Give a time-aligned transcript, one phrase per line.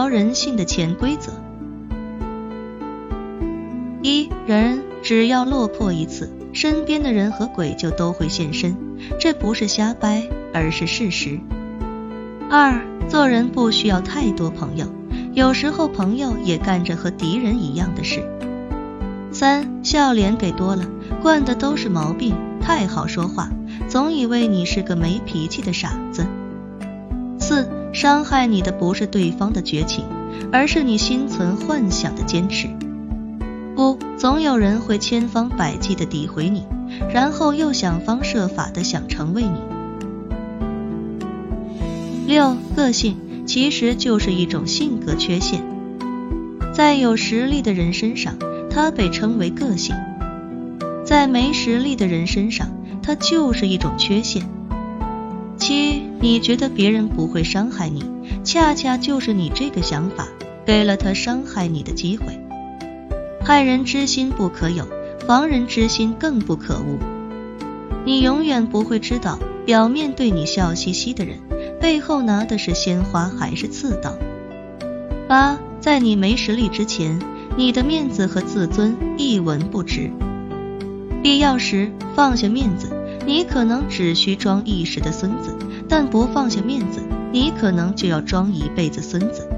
[0.00, 1.30] 聊人性的潜规则。
[4.00, 8.74] 一人只要落魄一次，身边的人和鬼就都会现身，
[9.18, 11.38] 这不是瞎掰，而是事实。
[12.48, 14.86] 二做人不需要太多朋友，
[15.34, 18.24] 有时候朋友也干着和敌人一样的事。
[19.32, 20.86] 三笑脸给多了，
[21.20, 23.50] 惯的都是毛病，太好说话，
[23.86, 26.24] 总以为你是个没脾气的傻子。
[27.50, 30.04] 四伤害你的不是对方的绝情，
[30.52, 32.68] 而是你心存幻想的坚持。
[33.76, 36.64] 五总有人会千方百计的诋毁你，
[37.12, 39.58] 然后又想方设法的想成为你。
[42.28, 45.60] 六个性其实就是一种性格缺陷，
[46.72, 48.36] 在有实力的人身上，
[48.70, 49.96] 它被称为个性；
[51.04, 52.68] 在没实力的人身上，
[53.02, 54.48] 它就是一种缺陷。
[55.60, 58.02] 七，你觉得别人不会伤害你，
[58.42, 60.26] 恰恰就是你这个想法
[60.64, 62.40] 给了他伤害你的机会。
[63.44, 64.88] 害人之心不可有，
[65.26, 66.98] 防人之心更不可无。
[68.06, 71.36] 你永远不会知道，表面对你笑嘻嘻的人，
[71.78, 74.16] 背后拿的是鲜花还是刺刀。
[75.28, 77.20] 八，在你没实力之前，
[77.56, 80.10] 你的面子和自尊一文不值。
[81.22, 82.89] 必要时放下面子，
[83.26, 85.50] 你可能只需装一时的孙子；
[85.88, 87.00] 但不放下面子，
[87.32, 89.48] 你可能就要装一辈子孙子。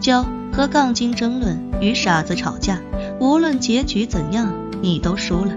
[0.00, 0.24] 九。
[0.54, 2.78] 和杠精争论，与傻子吵架，
[3.18, 5.52] 无论结局怎样，你都输了，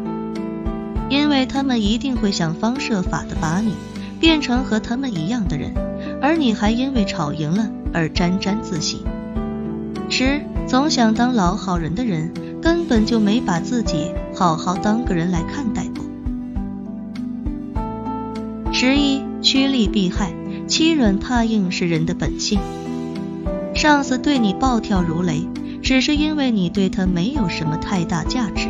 [1.09, 3.73] 因为他们一定会想方设法的把你
[4.21, 5.73] 变成和他们一样的人，
[6.21, 9.03] 而你还因为吵赢了而沾沾自喜。
[10.07, 15.74] 十，总想当老好人的人，根本就没把自己好好当个人来看待
[18.77, 20.33] 十一，趋利避害，
[20.67, 22.59] 欺软怕硬是人的本性。
[23.73, 25.47] 上司对你暴跳如雷，
[25.81, 28.67] 只是因为你对他没有什么太大价值；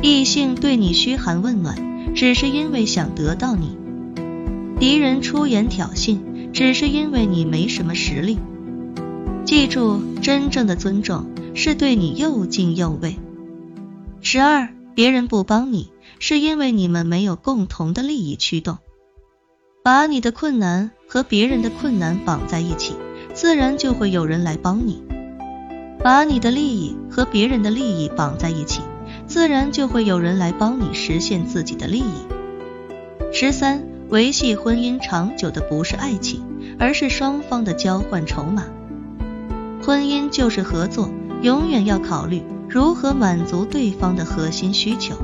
[0.00, 3.76] 异性对你嘘寒问暖，只是因为想得到你；
[4.80, 8.38] 敌人出言挑衅，只是因为你没什么实力。
[9.44, 13.16] 记住，真正的尊重是对你又敬又畏。
[14.22, 18.78] 十二，别人不帮你，是因为你们没有共同的利益驱动。
[19.86, 22.96] 把你的困难和别人的困难绑在一起。
[23.34, 25.00] 自然就会有人来帮你，
[26.02, 28.80] 把你的利益和别人的利益绑在一起，
[29.28, 32.26] 自然就会有人来帮你实现自己的利益。
[33.32, 36.42] 十三，维系婚姻长久的不是爱情，
[36.80, 38.64] 而是双方的交换筹码。
[39.84, 45.14] 婚姻就是合作，永远要考虑如何满足对方的核心需求。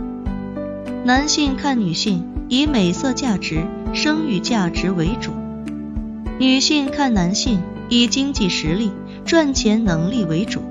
[1.03, 5.32] 男性看女性以美色价值、生育价值为主，
[6.38, 7.60] 女性看男性。
[7.88, 8.91] 以经济实力、
[9.26, 10.62] 赚钱能力为主。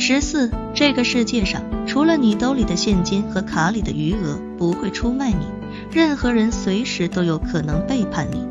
[0.00, 5.46] 十四，这个世界上除了你兜里的现金和卡里的余额不会出卖你，
[5.92, 8.44] 任何人随时都有可能背叛你。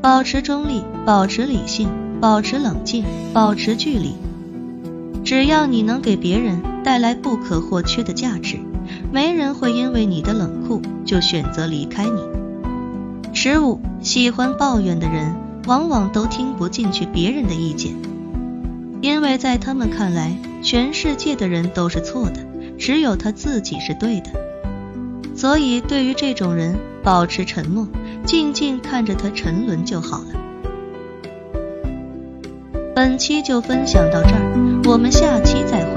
[0.00, 1.88] 保持中立，保持理性，
[2.20, 4.14] 保持冷静，保持距离。
[5.24, 8.60] 只要你能给别人带来不可或缺的价值，
[9.12, 12.29] 没人会因为你的冷酷就选择离开你。
[13.42, 15.34] 十五，喜欢抱怨的人。
[15.66, 17.94] 往往都听不进去别人的意见，
[19.00, 22.44] 因为在他们看来，全世界的人都是错的，
[22.78, 24.30] 只有他自己是对的。
[25.34, 27.88] 所以，对于这种人，保持沉默，
[28.26, 30.26] 静静看着他沉沦就好了。
[32.94, 35.89] 本期就分享到这儿，我们下期再会。